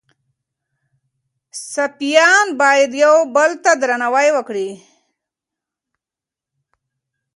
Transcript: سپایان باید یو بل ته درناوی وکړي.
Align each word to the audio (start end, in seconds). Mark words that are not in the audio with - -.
سپایان 1.71 2.47
باید 2.59 2.91
یو 3.03 3.15
بل 3.35 3.51
ته 3.63 3.71
درناوی 3.81 4.29
وکړي. 4.33 4.69